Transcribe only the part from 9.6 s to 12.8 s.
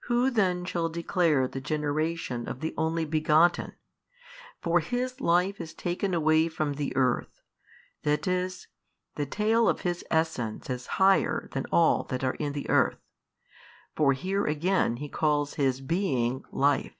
of His Essence is higher than all that are in the